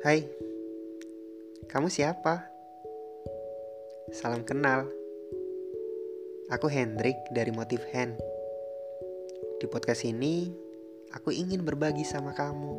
Hai, 0.00 0.24
kamu 1.68 1.92
siapa? 1.92 2.40
Salam 4.16 4.48
kenal. 4.48 4.88
Aku 6.48 6.72
Hendrik 6.72 7.20
dari 7.36 7.52
Motif 7.52 7.84
Hand. 7.92 8.16
Di 9.60 9.68
podcast 9.68 10.08
ini, 10.08 10.48
aku 11.12 11.36
ingin 11.36 11.68
berbagi 11.68 12.08
sama 12.08 12.32
kamu. 12.32 12.72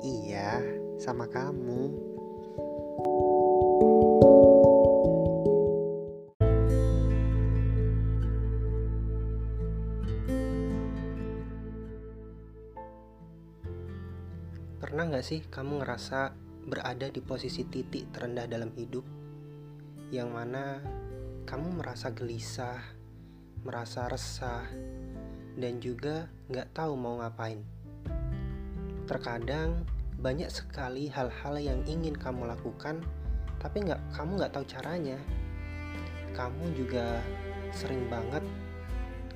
Iya, 0.00 0.64
sama 0.96 1.28
kamu. 1.28 2.15
Pernah 14.96 15.12
gak 15.12 15.28
sih 15.28 15.44
kamu 15.52 15.84
ngerasa 15.84 16.32
berada 16.72 17.12
di 17.12 17.20
posisi 17.20 17.68
titik 17.68 18.16
terendah 18.16 18.48
dalam 18.48 18.72
hidup? 18.72 19.04
Yang 20.08 20.28
mana 20.32 20.80
kamu 21.44 21.84
merasa 21.84 22.16
gelisah, 22.16 22.80
merasa 23.60 24.08
resah, 24.08 24.64
dan 25.52 25.84
juga 25.84 26.32
gak 26.48 26.72
tahu 26.72 26.96
mau 26.96 27.20
ngapain. 27.20 27.60
Terkadang 29.04 29.84
banyak 30.16 30.48
sekali 30.48 31.12
hal-hal 31.12 31.60
yang 31.60 31.84
ingin 31.84 32.16
kamu 32.16 32.48
lakukan, 32.56 33.04
tapi 33.60 33.84
nggak 33.84 34.00
kamu 34.16 34.40
nggak 34.40 34.52
tahu 34.56 34.64
caranya. 34.64 35.20
Kamu 36.32 36.72
juga 36.72 37.20
sering 37.68 38.08
banget 38.08 38.40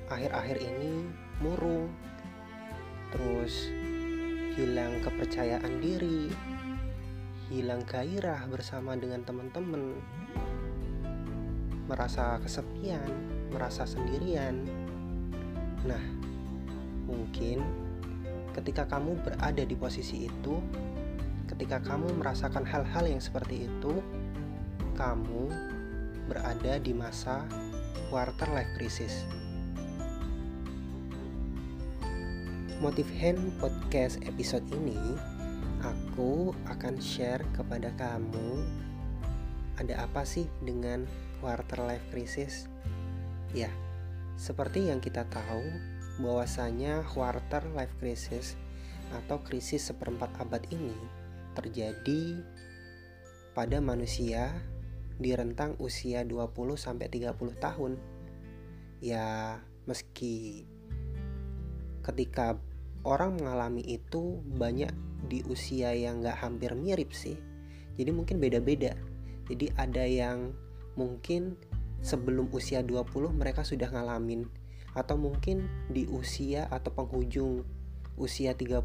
akhir-akhir 0.09 0.57
ini 0.57 1.05
murung, 1.37 1.93
terus 3.13 3.69
hilang 4.55 4.99
kepercayaan 4.99 5.79
diri, 5.79 6.27
hilang 7.47 7.87
gairah 7.87 8.43
bersama 8.51 8.99
dengan 8.99 9.23
teman-teman, 9.23 9.95
merasa 11.87 12.35
kesepian, 12.43 13.07
merasa 13.51 13.87
sendirian. 13.87 14.59
Nah, 15.87 16.03
mungkin 17.07 17.63
ketika 18.51 18.87
kamu 18.91 19.15
berada 19.23 19.63
di 19.63 19.75
posisi 19.79 20.27
itu, 20.27 20.59
ketika 21.47 21.79
kamu 21.79 22.11
merasakan 22.19 22.67
hal-hal 22.67 23.07
yang 23.07 23.23
seperti 23.23 23.71
itu, 23.71 24.03
kamu 24.99 25.47
berada 26.27 26.79
di 26.79 26.91
masa 26.91 27.47
quarter 28.11 28.47
life 28.51 28.71
crisis. 28.75 29.23
Motif 32.81 33.05
Hand 33.21 33.61
Podcast 33.61 34.17
episode 34.25 34.65
ini 34.73 34.97
aku 35.85 36.49
akan 36.65 36.97
share 36.97 37.45
kepada 37.53 37.93
kamu 37.93 38.65
ada 39.77 40.01
apa 40.01 40.25
sih 40.25 40.49
dengan 40.65 41.05
quarter 41.45 41.77
life 41.85 42.01
crisis? 42.09 42.65
Ya, 43.53 43.69
seperti 44.33 44.89
yang 44.89 44.97
kita 44.97 45.29
tahu 45.29 45.61
bahwasanya 46.25 47.05
quarter 47.05 47.61
life 47.77 47.93
crisis 48.01 48.57
atau 49.13 49.37
krisis 49.45 49.85
seperempat 49.85 50.33
abad 50.41 50.65
ini 50.73 50.97
terjadi 51.53 52.41
pada 53.53 53.77
manusia 53.77 54.57
di 55.21 55.37
rentang 55.37 55.77
usia 55.77 56.25
20 56.25 56.49
sampai 56.81 57.13
30 57.13 57.61
tahun. 57.61 58.01
Ya, 59.05 59.61
meski 59.85 60.65
ketika 62.01 62.57
orang 63.03 63.37
mengalami 63.37 63.81
itu 63.85 64.41
banyak 64.57 64.91
di 65.25 65.41
usia 65.47 65.93
yang 65.93 66.21
gak 66.21 66.41
hampir 66.41 66.73
mirip 66.77 67.13
sih. 67.13 67.37
Jadi 67.97 68.11
mungkin 68.13 68.37
beda-beda. 68.37 68.97
Jadi 69.49 69.67
ada 69.77 70.03
yang 70.05 70.53
mungkin 70.95 71.57
sebelum 72.01 72.49
usia 72.53 72.81
20 72.81 73.33
mereka 73.33 73.65
sudah 73.65 73.89
ngalamin. 73.89 74.47
Atau 74.91 75.15
mungkin 75.15 75.71
di 75.87 76.03
usia 76.11 76.67
atau 76.67 76.91
penghujung 76.91 77.63
usia 78.19 78.53
30 78.53 78.83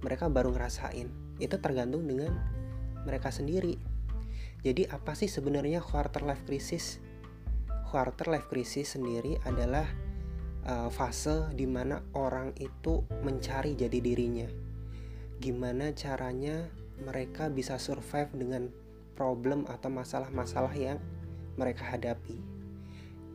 mereka 0.00 0.28
baru 0.28 0.52
ngerasain. 0.52 1.08
Itu 1.36 1.60
tergantung 1.60 2.08
dengan 2.08 2.32
mereka 3.04 3.28
sendiri. 3.28 3.76
Jadi 4.64 4.88
apa 4.88 5.12
sih 5.12 5.28
sebenarnya 5.28 5.84
quarter 5.84 6.24
life 6.24 6.44
crisis? 6.48 6.96
Quarter 7.92 8.32
life 8.32 8.48
crisis 8.48 8.96
sendiri 8.96 9.36
adalah 9.44 9.84
uh, 10.64 10.88
fase 10.88 11.52
di 11.52 11.68
mana 11.68 12.00
orang 12.16 12.52
itu 12.56 13.04
mencari 13.22 13.76
jadi 13.76 13.98
dirinya. 14.00 14.48
Gimana 15.38 15.92
caranya 15.92 16.68
mereka 17.00 17.52
bisa 17.52 17.76
survive 17.76 18.32
dengan 18.34 18.70
problem 19.14 19.68
atau 19.70 19.90
masalah-masalah 19.92 20.74
yang 20.74 20.98
mereka 21.54 21.86
hadapi. 21.86 22.40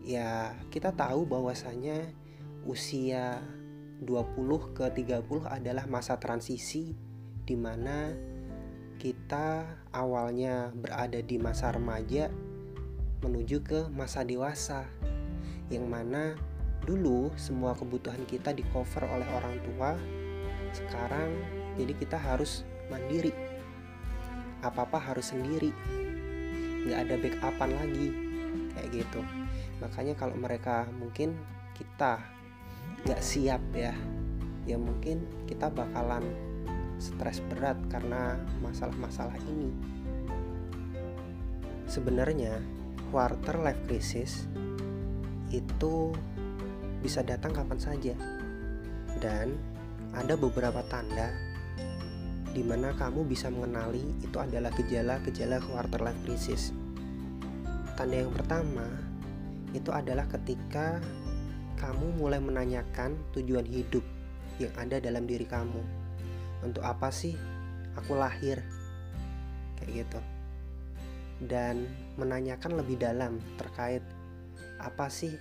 Ya, 0.03 0.57
kita 0.73 0.91
tahu 0.95 1.28
bahwasanya 1.28 2.12
usia 2.67 3.40
20 4.03 4.75
ke 4.75 4.85
30 4.91 5.47
adalah 5.47 5.85
masa 5.88 6.16
transisi 6.19 6.96
di 7.44 7.56
mana 7.56 8.16
kita 9.00 9.63
awalnya 9.96 10.72
berada 10.75 11.23
di 11.23 11.40
masa 11.40 11.72
remaja 11.72 12.28
menuju 13.23 13.63
ke 13.63 13.79
masa 13.91 14.23
dewasa 14.23 14.88
yang 15.72 15.88
mana 15.88 16.35
dulu 16.89 17.29
semua 17.38 17.77
kebutuhan 17.77 18.25
kita 18.25 18.50
di 18.50 18.66
cover 18.73 19.05
oleh 19.05 19.29
orang 19.29 19.61
tua 19.61 19.94
sekarang 20.73 21.29
jadi 21.77 21.94
kita 21.94 22.17
harus 22.17 22.66
mandiri. 22.89 23.31
Apa 24.66 24.89
apa 24.89 24.97
harus 24.97 25.29
sendiri. 25.31 25.69
Nggak 26.89 26.99
ada 27.05 27.16
backupan 27.22 27.69
lagi. 27.78 28.09
Kayak 28.73 28.89
gitu. 29.05 29.22
Makanya 29.79 30.13
kalau 30.17 30.35
mereka 30.35 30.89
mungkin 30.97 31.38
kita 31.78 32.19
nggak 33.07 33.22
siap 33.23 33.63
ya 33.72 33.95
ya 34.67 34.75
mungkin 34.75 35.23
kita 35.47 35.72
bakalan 35.72 36.22
stres 36.99 37.39
berat 37.47 37.79
karena 37.88 38.35
masalah-masalah 38.59 39.39
ini. 39.47 39.72
Sebenarnya 41.88 42.59
quarter 43.09 43.55
life 43.61 43.81
crisis 43.88 44.45
itu 45.49 46.13
bisa 46.99 47.23
datang 47.23 47.55
kapan 47.55 47.79
saja. 47.79 48.15
Dan 49.19 49.55
ada 50.15 50.33
beberapa 50.39 50.83
tanda 50.87 51.31
di 52.49 52.65
mana 52.65 52.97
kamu 52.97 53.29
bisa 53.29 53.53
mengenali 53.53 54.01
itu 54.25 54.37
adalah 54.41 54.73
gejala-gejala 54.73 55.61
quarter 55.61 56.01
life 56.01 56.21
crisis. 56.25 56.73
Tanda 57.93 58.25
yang 58.25 58.33
pertama 58.33 58.87
itu 59.75 59.93
adalah 59.93 60.25
ketika 60.25 60.97
kamu 61.77 62.19
mulai 62.19 62.41
menanyakan 62.41 63.16
tujuan 63.37 63.63
hidup 63.63 64.03
yang 64.59 64.73
ada 64.75 64.99
dalam 64.99 65.23
diri 65.23 65.47
kamu. 65.47 65.79
Untuk 66.66 66.83
apa 66.83 67.07
sih 67.13 67.37
aku 67.95 68.17
lahir? 68.19 68.59
Kayak 69.79 70.03
gitu. 70.03 70.19
Dan 71.39 71.87
menanyakan 72.19 72.83
lebih 72.83 72.99
dalam 72.99 73.39
terkait 73.55 74.03
apa 74.79 75.07
sih 75.07 75.31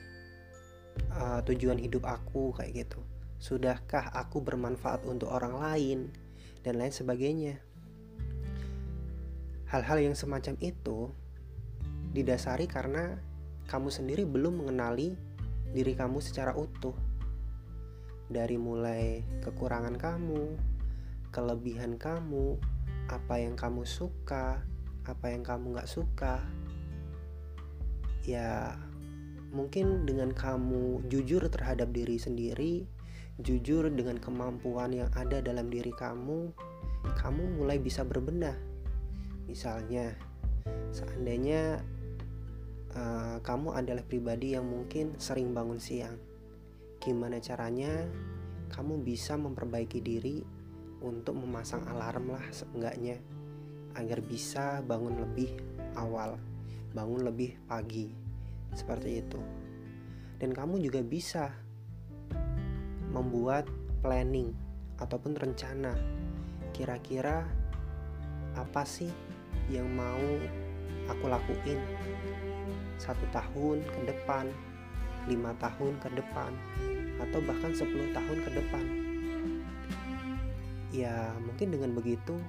uh, 1.15 1.41
tujuan 1.47 1.79
hidup 1.79 2.07
aku 2.07 2.55
kayak 2.57 2.87
gitu. 2.87 3.01
Sudahkah 3.39 4.11
aku 4.11 4.43
bermanfaat 4.43 5.07
untuk 5.07 5.31
orang 5.31 5.59
lain? 5.59 5.99
Dan 6.67 6.83
lain 6.83 6.91
sebagainya. 6.91 7.63
Hal-hal 9.71 10.01
yang 10.03 10.17
semacam 10.19 10.59
itu 10.59 11.13
didasari 12.11 12.67
karena 12.67 13.21
kamu 13.69 13.93
sendiri 13.93 14.25
belum 14.25 14.65
mengenali 14.65 15.15
diri 15.71 15.93
kamu 15.95 16.19
secara 16.19 16.57
utuh. 16.57 16.97
Dari 18.29 18.57
mulai 18.61 19.25
kekurangan 19.45 19.97
kamu 19.97 20.57
kelebihan 21.29 22.01
kamu 22.01 22.57
apa 23.09 23.35
yang 23.37 23.53
kamu 23.57 23.85
suka 23.85 24.65
apa 25.05 25.27
yang 25.33 25.45
kamu 25.45 25.77
nggak 25.77 25.89
suka. 25.89 26.45
Ya 28.25 28.77
mungkin 29.49 30.05
dengan 30.05 30.33
kamu 30.37 31.09
jujur 31.09 31.49
terhadap 31.49 31.89
diri 31.93 32.21
sendiri, 32.21 32.85
jujur 33.41 33.89
dengan 33.89 34.21
kemampuan 34.21 34.93
yang 34.93 35.11
ada 35.17 35.41
dalam 35.41 35.73
diri 35.73 35.93
kamu, 35.95 36.53
kamu 37.17 37.43
mulai 37.57 37.81
bisa 37.81 38.05
berbenah. 38.05 38.57
Misalnya, 39.49 40.13
seandainya 40.93 41.81
uh, 42.93 43.41
kamu 43.41 43.73
adalah 43.73 44.05
pribadi 44.05 44.53
yang 44.53 44.69
mungkin 44.69 45.17
sering 45.17 45.57
bangun 45.57 45.81
siang, 45.81 46.21
gimana 47.01 47.41
caranya 47.41 48.05
kamu 48.69 49.01
bisa 49.01 49.41
memperbaiki 49.41 50.05
diri 50.05 50.45
untuk 51.01 51.41
memasang 51.41 51.89
alarm 51.89 52.37
lah 52.37 52.45
seenggaknya 52.53 53.17
agar 53.97 54.21
bisa 54.21 54.85
bangun 54.85 55.25
lebih 55.25 55.57
awal, 55.97 56.37
bangun 56.93 57.25
lebih 57.25 57.57
pagi 57.65 58.28
seperti 58.75 59.21
itu. 59.23 59.41
Dan 60.39 60.55
kamu 60.55 60.81
juga 60.83 61.01
bisa 61.03 61.51
membuat 63.13 63.67
planning 64.05 64.55
ataupun 64.99 65.35
rencana 65.35 65.95
kira-kira 66.75 67.47
apa 68.55 68.83
sih 68.87 69.11
yang 69.71 69.89
mau 69.95 70.23
aku 71.09 71.25
lakuin 71.27 71.81
satu 72.99 73.25
tahun 73.31 73.83
ke 73.83 74.01
depan 74.11 74.47
lima 75.29 75.53
tahun 75.61 76.01
ke 76.01 76.09
depan 76.17 76.53
atau 77.21 77.39
bahkan 77.45 77.75
10 77.75 78.17
tahun 78.17 78.39
ke 78.47 78.51
depan. 78.57 78.85
Ya 80.89 81.37
mungkin 81.45 81.69
dengan 81.69 81.93
begitu 81.93 82.41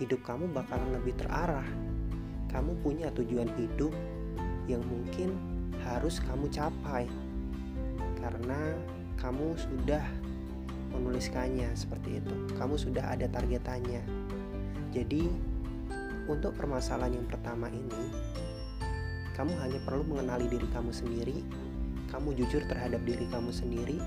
hidup 0.00 0.24
kamu 0.24 0.48
bakalan 0.56 0.96
lebih 0.96 1.18
terarah. 1.20 1.66
Kamu 2.48 2.80
punya 2.80 3.12
tujuan 3.12 3.52
hidup 3.60 3.92
yang 4.68 4.84
mungkin 4.84 5.32
harus 5.82 6.20
kamu 6.20 6.52
capai 6.52 7.08
karena 8.20 8.76
kamu 9.16 9.56
sudah 9.56 10.04
menuliskannya 10.92 11.72
seperti 11.72 12.20
itu. 12.20 12.34
Kamu 12.54 12.76
sudah 12.76 13.16
ada 13.16 13.26
targetannya. 13.28 14.04
Jadi, 14.92 15.26
untuk 16.28 16.52
permasalahan 16.54 17.16
yang 17.18 17.26
pertama 17.28 17.72
ini, 17.72 18.04
kamu 19.32 19.52
hanya 19.64 19.80
perlu 19.84 20.04
mengenali 20.04 20.46
diri 20.50 20.68
kamu 20.70 20.92
sendiri. 20.92 21.38
Kamu 22.08 22.32
jujur 22.36 22.64
terhadap 22.68 23.04
diri 23.04 23.28
kamu 23.28 23.52
sendiri. 23.52 24.00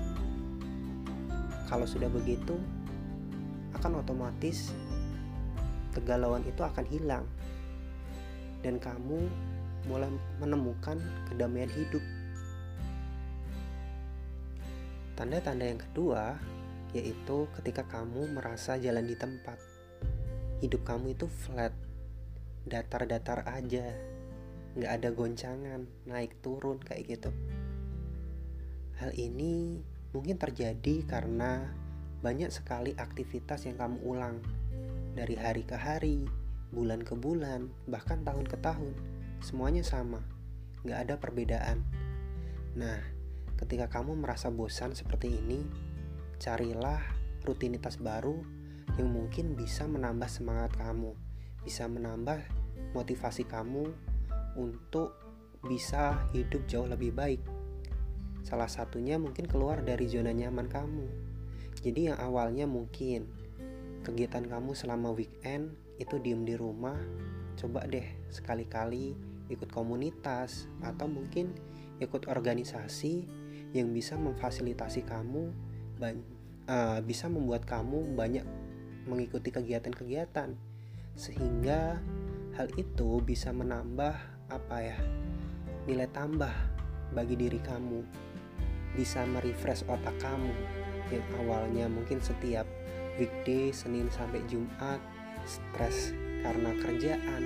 Kalau 1.70 1.86
sudah 1.86 2.10
begitu, 2.10 2.58
akan 3.78 4.02
otomatis 4.04 4.74
kegalauan 5.96 6.44
itu 6.44 6.60
akan 6.60 6.84
hilang, 6.88 7.24
dan 8.60 8.80
kamu 8.80 9.28
mulai 9.86 10.10
menemukan 10.38 10.98
kedamaian 11.30 11.70
hidup. 11.70 12.02
Tanda-tanda 15.18 15.68
yang 15.68 15.80
kedua 15.80 16.38
yaitu 16.92 17.48
ketika 17.60 17.88
kamu 17.88 18.36
merasa 18.36 18.76
jalan 18.76 19.08
di 19.08 19.16
tempat. 19.16 19.56
Hidup 20.60 20.84
kamu 20.84 21.16
itu 21.16 21.26
flat, 21.26 21.72
datar-datar 22.68 23.48
aja, 23.48 23.90
nggak 24.76 24.92
ada 24.92 25.08
goncangan, 25.10 25.88
naik 26.04 26.36
turun 26.44 26.78
kayak 26.78 27.18
gitu. 27.18 27.30
Hal 29.00 29.10
ini 29.16 29.80
mungkin 30.12 30.36
terjadi 30.36 31.02
karena 31.08 31.72
banyak 32.22 32.52
sekali 32.52 32.94
aktivitas 32.94 33.66
yang 33.66 33.80
kamu 33.80 33.98
ulang 34.04 34.38
dari 35.16 35.34
hari 35.34 35.66
ke 35.66 35.74
hari, 35.74 36.28
bulan 36.70 37.02
ke 37.02 37.16
bulan, 37.16 37.68
bahkan 37.88 38.22
tahun 38.22 38.46
ke 38.46 38.56
tahun. 38.62 38.94
Semuanya 39.42 39.82
sama, 39.82 40.22
nggak 40.86 40.98
ada 41.02 41.14
perbedaan. 41.18 41.82
Nah, 42.78 43.02
ketika 43.58 43.90
kamu 43.90 44.14
merasa 44.14 44.54
bosan 44.54 44.94
seperti 44.94 45.34
ini, 45.34 45.66
carilah 46.38 47.02
rutinitas 47.42 47.98
baru 47.98 48.38
yang 48.94 49.10
mungkin 49.10 49.58
bisa 49.58 49.90
menambah 49.90 50.30
semangat 50.30 50.78
kamu, 50.78 51.18
bisa 51.66 51.90
menambah 51.90 52.38
motivasi 52.94 53.42
kamu 53.50 53.90
untuk 54.54 55.18
bisa 55.66 56.22
hidup 56.30 56.62
jauh 56.70 56.86
lebih 56.86 57.10
baik. 57.10 57.42
Salah 58.46 58.70
satunya 58.70 59.18
mungkin 59.18 59.50
keluar 59.50 59.82
dari 59.82 60.06
zona 60.06 60.30
nyaman 60.30 60.70
kamu. 60.70 61.06
Jadi 61.82 62.14
yang 62.14 62.18
awalnya 62.22 62.70
mungkin 62.70 63.26
kegiatan 64.06 64.46
kamu 64.46 64.70
selama 64.78 65.10
weekend 65.10 65.74
itu 65.98 66.22
diem 66.22 66.46
di 66.46 66.54
rumah, 66.54 66.94
coba 67.58 67.86
deh 67.90 68.06
sekali-kali 68.30 69.31
ikut 69.50 69.70
komunitas 69.70 70.70
atau 70.84 71.10
mungkin 71.10 71.54
ikut 71.98 72.26
organisasi 72.30 73.26
yang 73.72 73.90
bisa 73.90 74.18
memfasilitasi 74.20 75.06
kamu 75.06 75.50
uh, 76.66 76.98
bisa 77.02 77.30
membuat 77.30 77.64
kamu 77.64 78.14
banyak 78.18 78.44
mengikuti 79.06 79.54
kegiatan-kegiatan. 79.54 80.54
Sehingga 81.14 82.00
hal 82.58 82.68
itu 82.76 83.22
bisa 83.24 83.54
menambah 83.54 84.14
apa 84.52 84.76
ya 84.82 84.98
nilai 85.88 86.08
tambah 86.10 86.52
bagi 87.14 87.38
diri 87.38 87.60
kamu. 87.62 88.02
Bisa 88.92 89.24
merefresh 89.24 89.86
otak 89.88 90.16
kamu. 90.20 90.52
Yang 91.08 91.26
awalnya 91.44 91.86
mungkin 91.88 92.20
setiap 92.20 92.64
weekday 93.20 93.72
Senin 93.72 94.08
sampai 94.08 94.40
Jumat 94.48 95.00
stres 95.44 96.14
karena 96.42 96.70
kerjaan 96.82 97.42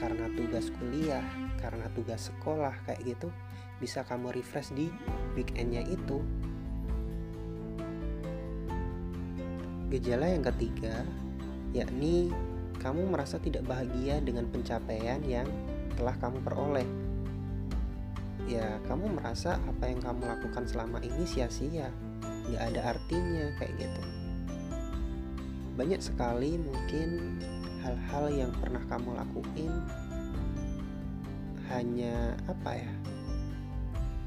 karena 0.00 0.26
tugas 0.34 0.72
kuliah 0.80 1.24
karena 1.60 1.86
tugas 1.92 2.32
sekolah 2.32 2.74
kayak 2.88 3.04
gitu 3.04 3.28
bisa 3.78 4.02
kamu 4.02 4.34
refresh 4.34 4.74
di 4.74 4.90
weekendnya 5.38 5.86
itu 5.86 6.24
Gejala 9.88 10.28
yang 10.28 10.44
ketiga, 10.44 11.00
yakni 11.72 12.28
kamu 12.76 13.08
merasa 13.08 13.40
tidak 13.40 13.64
bahagia 13.64 14.20
dengan 14.20 14.44
pencapaian 14.52 15.16
yang 15.24 15.48
telah 15.96 16.12
kamu 16.20 16.44
peroleh. 16.44 16.84
Ya, 18.44 18.76
kamu 18.84 19.16
merasa 19.16 19.56
apa 19.64 19.88
yang 19.88 20.04
kamu 20.04 20.28
lakukan 20.28 20.68
selama 20.68 21.00
ini 21.00 21.24
sia-sia, 21.24 21.88
nggak 22.20 22.62
ada 22.68 22.80
artinya 22.92 23.48
kayak 23.56 23.80
gitu. 23.80 24.02
Banyak 25.80 26.04
sekali 26.04 26.60
mungkin 26.60 27.40
hal-hal 27.84 28.24
yang 28.32 28.52
pernah 28.58 28.82
kamu 28.86 29.14
lakuin 29.14 29.74
hanya 31.68 32.34
apa 32.48 32.80
ya 32.80 32.92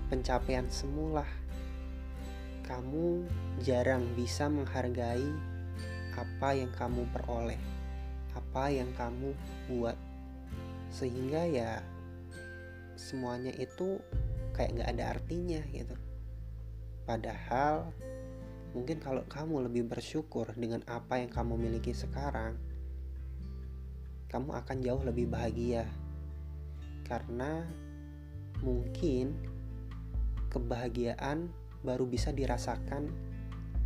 pencapaian 0.07 0.67
semula 0.69 1.25
kamu 2.71 3.27
jarang 3.59 4.07
bisa 4.15 4.47
menghargai 4.47 5.27
apa 6.15 6.55
yang 6.55 6.71
kamu 6.75 7.07
peroleh, 7.11 7.59
apa 8.35 8.71
yang 8.71 8.91
kamu 8.95 9.35
buat, 9.71 9.97
sehingga 10.91 11.47
ya 11.47 11.83
semuanya 12.99 13.51
itu 13.55 13.99
kayak 14.55 14.71
nggak 14.77 14.91
ada 14.95 15.05
artinya 15.17 15.61
gitu. 15.71 15.95
Padahal 17.07 17.91
mungkin 18.71 19.03
kalau 19.03 19.23
kamu 19.27 19.67
lebih 19.67 19.83
bersyukur 19.91 20.47
dengan 20.55 20.83
apa 20.87 21.19
yang 21.19 21.31
kamu 21.31 21.59
miliki 21.59 21.91
sekarang, 21.91 22.55
kamu 24.31 24.55
akan 24.55 24.77
jauh 24.79 25.03
lebih 25.03 25.27
bahagia 25.27 25.83
karena 27.03 27.67
mungkin 28.63 29.35
kebahagiaan 30.47 31.51
baru 31.83 32.07
bisa 32.07 32.31
dirasakan 32.31 33.11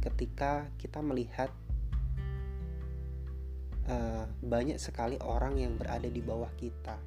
ketika 0.06 0.70
kita 0.78 1.02
melihat 1.02 1.50
uh, 3.90 4.30
banyak 4.46 4.78
sekali 4.78 5.18
orang 5.26 5.58
yang 5.58 5.74
berada 5.82 6.06
di 6.06 6.22
bawah 6.22 6.54
kita. 6.54 7.02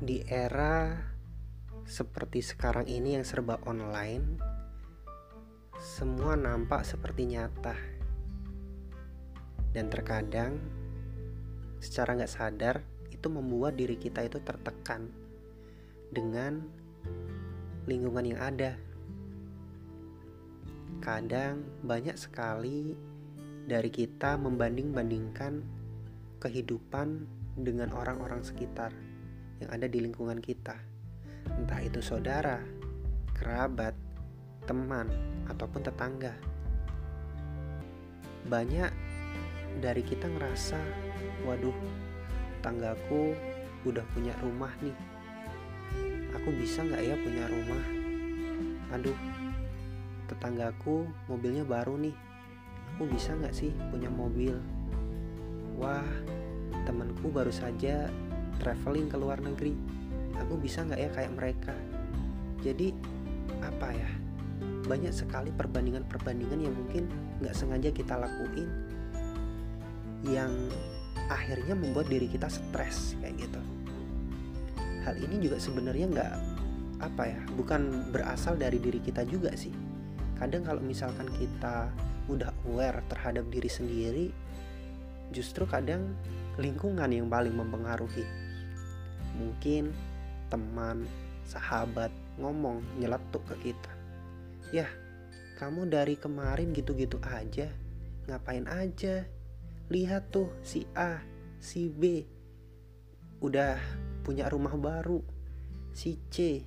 Di 0.00 0.22
era 0.30 0.96
seperti 1.84 2.40
sekarang 2.40 2.86
ini 2.86 3.18
yang 3.18 3.26
serba 3.26 3.58
online, 3.66 4.38
semua 5.82 6.38
nampak 6.38 6.86
seperti 6.86 7.26
nyata. 7.26 7.89
Dan 9.70 9.86
terkadang 9.86 10.58
secara 11.80 12.18
nggak 12.18 12.32
sadar 12.32 12.76
itu 13.08 13.26
membuat 13.28 13.76
diri 13.76 14.00
kita 14.00 14.24
itu 14.24 14.40
tertekan 14.40 15.08
dengan 16.10 16.64
lingkungan 17.86 18.26
yang 18.26 18.40
ada. 18.40 18.74
Kadang 21.00 21.64
banyak 21.86 22.16
sekali 22.18 22.92
dari 23.64 23.88
kita 23.88 24.36
membanding-bandingkan 24.36 25.62
kehidupan 26.42 27.24
dengan 27.60 27.92
orang-orang 27.94 28.42
sekitar 28.42 28.90
yang 29.60 29.70
ada 29.70 29.86
di 29.86 30.00
lingkungan 30.00 30.40
kita. 30.40 30.76
Entah 31.56 31.80
itu 31.84 32.00
saudara, 32.00 32.60
kerabat, 33.36 33.92
teman, 34.64 35.08
ataupun 35.48 35.80
tetangga. 35.84 36.34
Banyak 38.48 39.09
dari 39.78 40.02
kita 40.02 40.26
ngerasa, 40.26 40.80
waduh, 41.46 41.76
tanggaku 42.58 43.38
udah 43.86 44.02
punya 44.10 44.34
rumah 44.42 44.74
nih. 44.82 44.96
Aku 46.34 46.50
bisa 46.52 46.82
nggak 46.82 47.02
ya 47.06 47.14
punya 47.14 47.44
rumah? 47.46 47.84
Aduh, 48.98 49.16
tetanggaku 50.26 51.06
mobilnya 51.30 51.62
baru 51.62 51.94
nih. 51.96 52.16
Aku 52.94 53.06
bisa 53.06 53.32
nggak 53.38 53.54
sih 53.54 53.70
punya 53.94 54.10
mobil? 54.10 54.58
Wah 55.78 56.04
temanku 56.84 57.30
baru 57.30 57.54
saja 57.54 58.10
traveling 58.60 59.08
ke 59.08 59.16
luar 59.16 59.40
negeri. 59.40 59.72
Aku 60.46 60.58
bisa 60.60 60.84
nggak 60.84 61.00
ya 61.00 61.10
kayak 61.14 61.32
mereka? 61.34 61.74
Jadi 62.60 62.92
apa 63.62 63.88
ya? 63.94 64.10
Banyak 64.84 65.14
sekali 65.14 65.54
perbandingan-perbandingan 65.54 66.60
yang 66.66 66.74
mungkin 66.74 67.06
nggak 67.40 67.54
sengaja 67.56 67.88
kita 67.94 68.18
lakuin 68.18 68.89
yang 70.26 70.52
akhirnya 71.30 71.78
membuat 71.78 72.10
diri 72.10 72.26
kita 72.26 72.50
stres 72.50 73.14
kayak 73.22 73.48
gitu. 73.48 73.60
Hal 75.06 75.16
ini 75.16 75.40
juga 75.40 75.56
sebenarnya 75.56 76.06
nggak 76.10 76.34
apa 77.00 77.22
ya 77.32 77.40
bukan 77.56 78.12
berasal 78.12 78.60
dari 78.60 78.76
diri 78.76 79.00
kita 79.00 79.24
juga 79.24 79.54
sih. 79.56 79.72
Kadang 80.36 80.66
kalau 80.66 80.82
misalkan 80.84 81.28
kita 81.36 81.88
udah 82.28 82.52
aware 82.68 83.00
terhadap 83.08 83.48
diri 83.48 83.70
sendiri 83.70 84.26
justru 85.30 85.64
kadang 85.64 86.12
lingkungan 86.60 87.08
yang 87.08 87.30
paling 87.30 87.54
mempengaruhi. 87.54 88.26
Mungkin 89.38 89.94
teman 90.50 91.06
sahabat 91.46 92.12
ngomong 92.36 92.82
nyeletuk 92.98 93.40
ke 93.48 93.70
kita. 93.70 93.92
Ya 94.74 94.90
kamu 95.56 95.92
dari 95.92 96.16
kemarin 96.16 96.72
gitu-gitu 96.72 97.20
aja 97.20 97.68
ngapain 98.28 98.64
aja 98.64 99.28
lihat 99.90 100.30
tuh 100.30 100.48
si 100.62 100.86
A 100.94 101.18
si 101.58 101.90
B. 101.90 102.24
Udah 103.42 103.76
punya 104.24 104.48
rumah 104.48 104.78
baru. 104.78 105.20
Si 105.92 106.16
C 106.30 106.64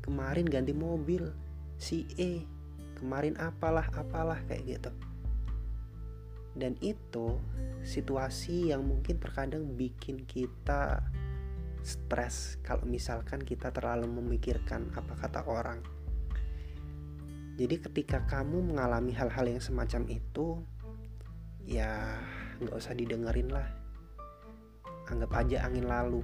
kemarin 0.00 0.48
ganti 0.48 0.72
mobil. 0.72 1.28
Si 1.76 2.06
E 2.16 2.46
kemarin 2.96 3.36
apalah 3.36 3.90
apalah 3.92 4.40
kayak 4.46 4.80
gitu. 4.80 4.92
Dan 6.54 6.78
itu 6.82 7.38
situasi 7.82 8.70
yang 8.74 8.86
mungkin 8.86 9.18
terkadang 9.18 9.74
bikin 9.74 10.26
kita 10.26 11.00
stres 11.80 12.60
kalau 12.60 12.84
misalkan 12.84 13.40
kita 13.40 13.72
terlalu 13.72 14.06
memikirkan 14.10 14.92
apa 14.92 15.16
kata 15.16 15.40
orang. 15.48 15.80
Jadi 17.56 17.76
ketika 17.80 18.24
kamu 18.28 18.72
mengalami 18.72 19.12
hal-hal 19.12 19.48
yang 19.48 19.60
semacam 19.60 20.08
itu 20.08 20.60
ya 21.64 22.20
nggak 22.60 22.76
usah 22.76 22.92
didengerin 22.92 23.48
lah 23.48 23.68
anggap 25.10 25.42
aja 25.42 25.66
angin 25.66 25.90
lalu 25.90 26.22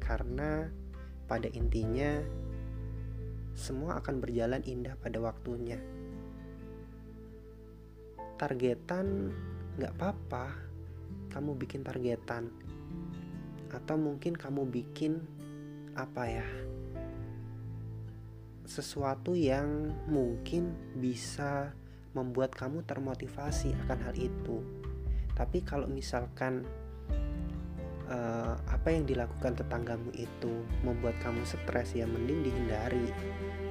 karena 0.00 0.66
pada 1.28 1.46
intinya 1.52 2.18
semua 3.54 4.00
akan 4.00 4.24
berjalan 4.24 4.64
indah 4.64 4.96
pada 4.96 5.20
waktunya. 5.20 5.76
Targetan 8.40 9.30
nggak 9.76 9.94
apa-apa, 10.00 10.56
kamu 11.28 11.60
bikin 11.60 11.84
targetan, 11.84 12.48
atau 13.68 14.00
mungkin 14.00 14.32
kamu 14.32 14.64
bikin 14.64 15.20
apa 15.92 16.24
ya, 16.24 16.48
sesuatu 18.64 19.36
yang 19.36 19.92
mungkin 20.08 20.72
bisa 20.96 21.76
membuat 22.16 22.56
kamu 22.56 22.82
termotivasi 22.88 23.76
akan 23.86 23.98
hal 24.08 24.16
itu. 24.16 24.79
Tapi 25.34 25.64
kalau 25.64 25.86
misalkan 25.88 26.66
uh, 28.10 28.54
apa 28.68 28.88
yang 28.90 29.06
dilakukan 29.06 29.56
tetanggamu 29.56 30.10
itu 30.18 30.66
membuat 30.82 31.16
kamu 31.22 31.40
stres 31.46 31.94
ya 31.94 32.04
mending 32.04 32.44
dihindari. 32.44 33.08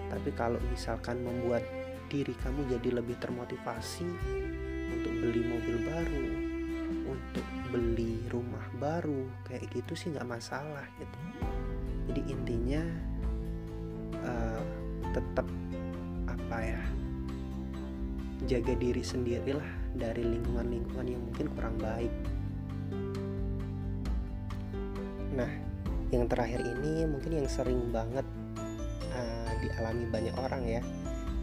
Tapi 0.10 0.30
kalau 0.34 0.58
misalkan 0.72 1.22
membuat 1.22 1.62
diri 2.10 2.34
kamu 2.42 2.66
jadi 2.80 2.90
lebih 3.04 3.20
termotivasi 3.22 4.08
untuk 4.90 5.14
beli 5.22 5.46
mobil 5.46 5.78
baru 5.86 6.28
untuk 7.10 7.46
beli 7.70 8.18
rumah 8.34 8.66
baru 8.82 9.30
kayak 9.46 9.70
gitu 9.74 9.94
sih 9.94 10.10
nggak 10.10 10.26
masalah 10.26 10.86
gitu. 10.98 11.18
Jadi 12.10 12.22
intinya 12.34 12.82
uh, 14.26 14.64
tetap 15.14 15.46
apa 16.26 16.58
ya 16.58 16.82
jaga 18.50 18.74
diri 18.74 19.06
sendirilah 19.06 19.79
dari 19.98 20.22
lingkungan-lingkungan 20.22 21.08
yang 21.08 21.22
mungkin 21.24 21.48
kurang 21.56 21.76
baik 21.82 22.14
Nah, 25.40 25.52
yang 26.10 26.26
terakhir 26.26 26.66
ini 26.66 27.06
mungkin 27.06 27.40
yang 27.40 27.48
sering 27.48 27.94
banget 27.94 28.26
uh, 29.14 29.52
dialami 29.62 30.04
banyak 30.10 30.36
orang 30.36 30.64
ya 30.66 30.82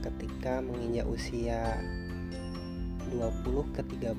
ketika 0.03 0.61
menginjak 0.61 1.07
usia 1.09 1.81
20 3.09 3.75
ke 3.75 3.83
30 3.87 4.13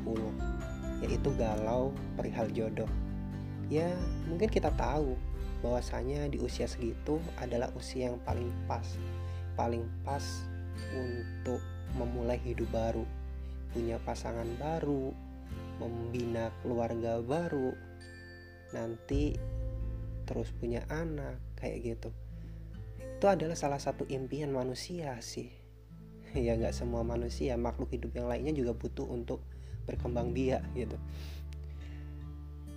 yaitu 1.06 1.30
galau 1.38 1.94
perihal 2.18 2.50
jodoh. 2.50 2.90
Ya, 3.70 3.92
mungkin 4.26 4.50
kita 4.50 4.74
tahu 4.74 5.14
bahwasanya 5.62 6.26
di 6.32 6.42
usia 6.42 6.66
segitu 6.66 7.22
adalah 7.38 7.70
usia 7.78 8.10
yang 8.10 8.18
paling 8.26 8.50
pas, 8.66 8.88
paling 9.54 9.86
pas 10.02 10.24
untuk 10.96 11.62
memulai 11.94 12.42
hidup 12.42 12.66
baru, 12.74 13.06
punya 13.72 14.00
pasangan 14.04 14.48
baru, 14.60 15.12
membina 15.82 16.52
keluarga 16.62 17.22
baru. 17.22 17.74
Nanti 18.74 19.38
terus 20.28 20.52
punya 20.56 20.84
anak 20.92 21.40
kayak 21.56 21.78
gitu. 21.96 22.10
Itu 23.00 23.26
adalah 23.26 23.56
salah 23.56 23.80
satu 23.80 24.06
impian 24.12 24.52
manusia 24.52 25.18
sih. 25.24 25.50
Ya 26.36 26.60
nggak 26.60 26.76
semua 26.76 27.08
manusia 27.08 27.56
makhluk 27.56 27.90
hidup 27.90 28.12
yang 28.12 28.28
lainnya 28.28 28.52
juga 28.52 28.76
butuh 28.76 29.08
untuk 29.08 29.40
berkembang 29.88 30.36
biak 30.36 30.62
gitu. 30.76 31.00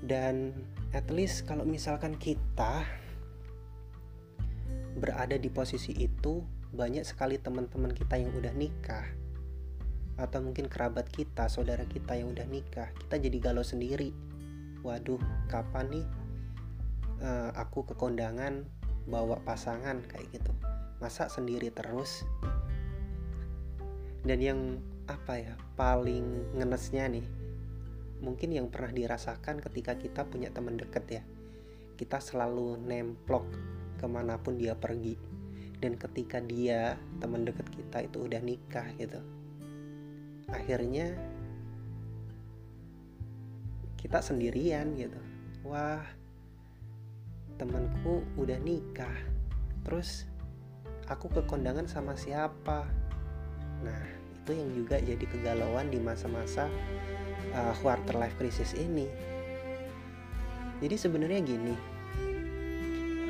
Dan 0.01 0.55
at 0.95 1.11
least 1.11 1.45
kalau 1.45 1.67
misalkan 1.67 2.17
kita 2.17 2.87
berada 4.97 5.37
di 5.37 5.51
posisi 5.51 5.93
itu 5.99 6.41
banyak 6.71 7.03
sekali 7.03 7.37
teman-teman 7.37 7.91
kita 7.91 8.15
yang 8.17 8.31
udah 8.33 8.55
nikah 8.55 9.07
atau 10.21 10.45
mungkin 10.45 10.69
kerabat 10.69 11.09
kita 11.09 11.49
saudara 11.49 11.89
kita 11.89 12.13
yang 12.13 12.37
udah 12.37 12.45
nikah 12.45 12.93
kita 13.01 13.17
jadi 13.17 13.39
galau 13.41 13.65
sendiri. 13.65 14.13
Waduh 14.85 15.21
kapan 15.49 15.89
nih 15.89 16.07
uh, 17.25 17.51
aku 17.57 17.89
ke 17.89 17.97
kondangan 17.97 18.69
bawa 19.09 19.41
pasangan 19.41 20.05
kayak 20.05 20.29
gitu. 20.37 20.53
Masa 21.01 21.33
sendiri 21.33 21.73
terus? 21.73 22.29
Dan 24.21 24.45
yang 24.45 24.61
apa 25.09 25.41
ya 25.41 25.55
paling 25.81 26.55
ngenesnya 26.61 27.09
nih 27.09 27.27
mungkin 28.21 28.53
yang 28.53 28.69
pernah 28.69 28.93
dirasakan 28.93 29.65
ketika 29.65 29.97
kita 29.97 30.29
punya 30.29 30.53
teman 30.53 30.77
deket 30.77 31.05
ya. 31.09 31.23
Kita 31.97 32.21
selalu 32.21 32.77
nemplok 32.81 33.49
ke 33.97 34.05
mana 34.05 34.37
pun 34.37 34.61
dia 34.61 34.77
pergi. 34.77 35.17
Dan 35.81 35.97
ketika 35.97 36.45
dia 36.45 37.01
teman 37.25 37.49
deket 37.49 37.73
kita 37.73 38.05
itu 38.05 38.29
udah 38.29 38.41
nikah 38.45 38.85
gitu 39.01 39.40
akhirnya 40.51 41.15
kita 44.01 44.23
sendirian 44.25 44.97
gitu. 44.97 45.21
Wah 45.67 46.03
temanku 47.61 48.25
udah 48.41 48.57
nikah. 48.61 49.15
Terus 49.85 50.25
aku 51.07 51.29
ke 51.29 51.43
kondangan 51.45 51.85
sama 51.87 52.17
siapa? 52.17 52.89
Nah 53.85 54.03
itu 54.41 54.51
yang 54.57 54.71
juga 54.73 54.97
jadi 54.99 55.25
kegalauan 55.25 55.93
di 55.93 56.01
masa-masa 56.01 56.67
uh, 57.53 57.75
quarter 57.85 58.17
life 58.17 58.35
crisis 58.41 58.73
ini. 58.75 59.07
Jadi 60.81 60.97
sebenarnya 60.97 61.45
gini 61.45 62.01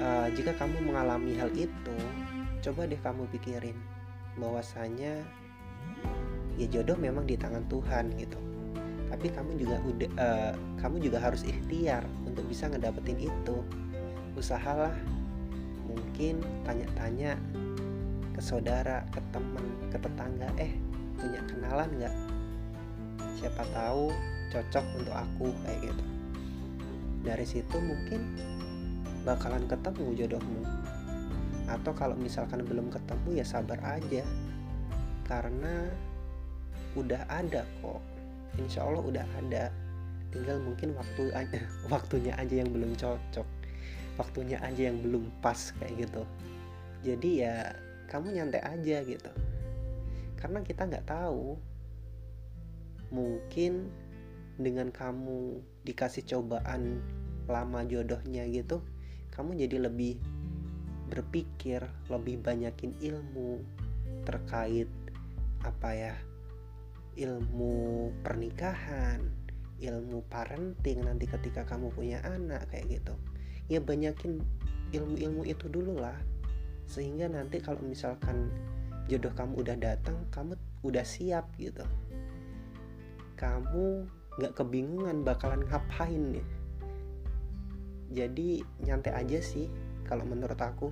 uh, 0.00 0.26
jika 0.32 0.56
kamu 0.56 0.90
mengalami 0.90 1.36
hal 1.36 1.52
itu 1.52 1.96
coba 2.60 2.88
deh 2.88 3.00
kamu 3.00 3.28
pikirin 3.36 3.76
bahwasanya 4.36 5.24
ya 6.60 6.68
jodoh 6.68 7.00
memang 7.00 7.24
di 7.24 7.40
tangan 7.40 7.64
Tuhan 7.72 8.12
gitu 8.20 8.36
tapi 9.08 9.26
kamu 9.32 9.58
juga 9.58 9.76
udah 9.82 10.10
uh, 10.20 10.52
kamu 10.78 11.02
juga 11.02 11.18
harus 11.18 11.42
ikhtiar 11.42 12.04
untuk 12.28 12.46
bisa 12.46 12.68
ngedapetin 12.68 13.18
itu 13.18 13.56
usahalah 14.38 14.94
mungkin 15.90 16.38
tanya-tanya 16.62 17.34
ke 18.30 18.40
saudara, 18.40 19.02
ke 19.10 19.20
teman, 19.34 19.66
ke 19.90 19.98
tetangga, 19.98 20.48
eh 20.56 20.72
punya 21.18 21.42
kenalan 21.50 21.90
nggak? 21.98 22.16
Siapa 23.36 23.66
tahu 23.74 24.14
cocok 24.54 24.84
untuk 24.96 25.14
aku 25.14 25.46
kayak 25.66 25.90
gitu. 25.90 26.04
Dari 27.20 27.44
situ 27.44 27.76
mungkin 27.76 28.38
bakalan 29.26 29.66
ketemu 29.68 30.24
jodohmu. 30.24 30.62
Atau 31.68 31.92
kalau 31.92 32.16
misalkan 32.16 32.64
belum 32.64 32.88
ketemu 32.88 33.42
ya 33.42 33.44
sabar 33.44 33.76
aja. 33.84 34.24
Karena 35.28 35.92
udah 36.98 37.22
ada 37.30 37.62
kok. 37.82 38.00
Insya 38.58 38.82
Allah 38.82 39.02
udah 39.02 39.26
ada. 39.38 39.70
Tinggal 40.30 40.62
mungkin 40.62 40.94
waktu 40.94 41.30
aja, 41.34 41.60
waktunya 41.92 42.34
aja 42.38 42.62
yang 42.62 42.70
belum 42.70 42.94
cocok 42.98 43.60
waktunya 44.20 44.60
aja 44.60 44.92
yang 44.92 45.00
belum 45.00 45.32
pas 45.40 45.72
kayak 45.80 46.04
gitu 46.04 46.22
jadi 47.00 47.30
ya 47.32 47.54
kamu 48.12 48.36
nyantai 48.36 48.60
aja 48.60 49.00
gitu 49.00 49.32
karena 50.36 50.60
kita 50.60 50.84
nggak 50.84 51.08
tahu 51.08 51.56
mungkin 53.08 53.88
dengan 54.60 54.92
kamu 54.92 55.64
dikasih 55.88 56.28
cobaan 56.28 57.00
lama 57.48 57.80
jodohnya 57.88 58.44
gitu 58.52 58.84
kamu 59.32 59.56
jadi 59.56 59.88
lebih 59.88 60.20
berpikir 61.08 61.80
lebih 62.12 62.44
banyakin 62.44 62.92
ilmu 63.00 63.64
terkait 64.28 64.86
apa 65.64 65.90
ya 65.96 66.14
ilmu 67.18 68.10
pernikahan 68.22 69.22
ilmu 69.80 70.20
parenting 70.28 71.00
nanti 71.08 71.24
ketika 71.24 71.64
kamu 71.64 71.88
punya 71.96 72.20
anak 72.20 72.68
kayak 72.68 73.00
gitu. 73.00 73.16
Ya 73.72 73.80
banyakin 73.80 74.44
ilmu-ilmu 74.92 75.48
itu 75.48 75.72
dulu 75.72 75.96
lah. 75.96 76.16
Sehingga 76.84 77.32
nanti 77.32 77.64
kalau 77.64 77.80
misalkan 77.80 78.52
jodoh 79.08 79.32
kamu 79.32 79.64
udah 79.64 79.76
datang 79.80 80.20
kamu 80.28 80.58
udah 80.84 81.06
siap 81.06 81.48
gitu. 81.56 81.86
Kamu 83.40 84.04
nggak 84.36 84.52
kebingungan 84.52 85.24
bakalan 85.24 85.64
ngapain 85.64 86.36
nih 86.36 86.46
jadi 88.10 88.66
nyantai 88.82 89.14
aja 89.14 89.38
sih 89.38 89.70
kalau 90.02 90.26
menurut 90.26 90.58
aku. 90.58 90.90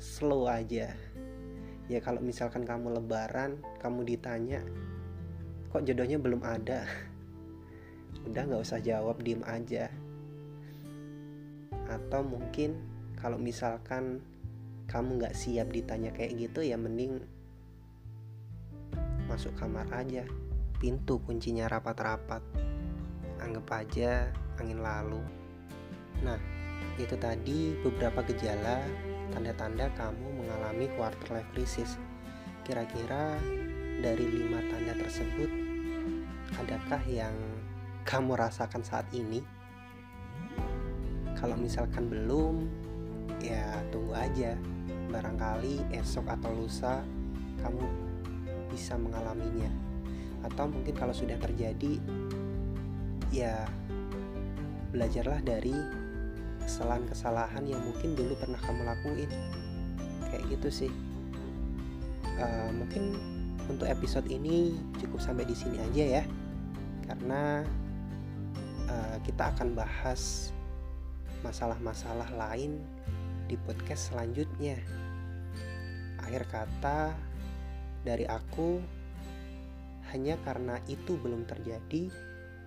Slow 0.00 0.48
aja. 0.48 0.96
Ya 1.86 1.98
kalau 2.00 2.24
misalkan 2.24 2.64
kamu 2.64 2.98
lebaran 2.98 3.60
kamu 3.84 4.08
ditanya 4.08 4.64
kok 5.72 5.88
jodohnya 5.88 6.20
belum 6.20 6.44
ada? 6.44 6.84
Udah 8.28 8.44
nggak 8.44 8.60
usah 8.60 8.84
jawab 8.84 9.24
diem 9.24 9.40
aja. 9.48 9.88
Atau 11.88 12.20
mungkin 12.28 12.76
kalau 13.16 13.40
misalkan 13.40 14.20
kamu 14.84 15.16
nggak 15.16 15.32
siap 15.32 15.72
ditanya 15.72 16.12
kayak 16.12 16.36
gitu 16.36 16.60
ya 16.60 16.76
mending 16.76 17.24
masuk 19.32 19.56
kamar 19.56 19.88
aja. 19.96 20.28
Pintu 20.76 21.16
kuncinya 21.24 21.72
rapat-rapat. 21.72 22.44
Anggap 23.40 23.64
aja 23.72 24.28
angin 24.60 24.84
lalu. 24.84 25.24
Nah 26.20 26.36
itu 27.00 27.16
tadi 27.16 27.72
beberapa 27.80 28.20
gejala 28.28 28.84
tanda-tanda 29.32 29.88
kamu 29.96 30.44
mengalami 30.44 30.84
quarter 31.00 31.40
life 31.40 31.48
crisis. 31.56 31.96
Kira-kira 32.60 33.40
dari 34.02 34.26
lima 34.26 34.58
tanda 34.66 34.98
tersebut, 34.98 35.61
adakah 36.60 37.02
yang 37.08 37.34
kamu 38.02 38.36
rasakan 38.36 38.82
saat 38.84 39.06
ini? 39.14 39.40
Kalau 41.38 41.56
misalkan 41.58 42.10
belum, 42.10 42.68
ya 43.42 43.80
tunggu 43.90 44.14
aja. 44.14 44.54
Barangkali 45.12 45.84
esok 45.92 46.28
atau 46.28 46.50
lusa 46.52 47.04
kamu 47.60 47.84
bisa 48.72 48.96
mengalaminya. 48.96 49.68
Atau 50.42 50.68
mungkin 50.68 50.94
kalau 50.96 51.14
sudah 51.14 51.38
terjadi, 51.38 52.00
ya 53.32 53.64
belajarlah 54.92 55.40
dari 55.40 55.74
kesalahan-kesalahan 56.62 57.64
yang 57.66 57.80
mungkin 57.82 58.14
dulu 58.14 58.36
pernah 58.38 58.60
kamu 58.60 58.86
lakuin 58.86 59.30
kayak 60.30 60.44
gitu 60.52 60.68
sih 60.84 60.92
uh, 62.38 62.70
mungkin 62.72 63.18
untuk 63.66 63.88
episode 63.88 64.28
ini 64.28 64.76
cukup 65.00 65.18
sampai 65.20 65.44
di 65.48 65.56
sini 65.56 65.80
aja 65.80 66.20
ya 66.20 66.24
karena 67.12 67.60
uh, 68.88 69.16
kita 69.20 69.52
akan 69.52 69.76
bahas 69.76 70.48
masalah-masalah 71.44 72.32
lain 72.32 72.80
di 73.44 73.60
podcast 73.60 74.16
selanjutnya 74.16 74.80
akhir 76.24 76.48
kata 76.48 77.12
dari 78.00 78.24
aku 78.24 78.80
hanya 80.08 80.40
karena 80.40 80.80
itu 80.88 81.20
belum 81.20 81.44
terjadi 81.44 82.08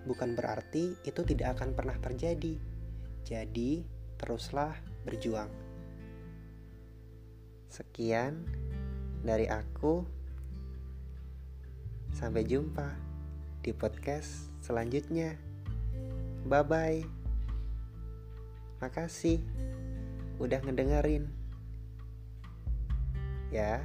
bukan 0.06 0.38
berarti 0.38 0.94
itu 1.02 1.20
tidak 1.26 1.58
akan 1.58 1.74
pernah 1.74 1.98
terjadi 1.98 2.76
jadi, 3.26 3.82
teruslah 4.22 4.78
berjuang. 5.02 5.50
Sekian 7.66 8.46
dari 9.26 9.50
aku. 9.50 10.06
Sampai 12.14 12.46
jumpa 12.46 13.05
di 13.66 13.74
podcast 13.74 14.46
selanjutnya. 14.62 15.34
Bye 16.46 16.62
bye. 16.62 17.02
Makasih 18.78 19.42
udah 20.38 20.62
ngedengerin. 20.62 21.26
Ya. 23.50 23.82